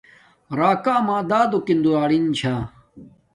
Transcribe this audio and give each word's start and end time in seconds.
راکا 0.59 0.93
اما 1.01 1.17
دادو 1.29 1.59
انݣے 1.69 1.75
دولارینے 1.83 2.31
چھے 2.37 2.53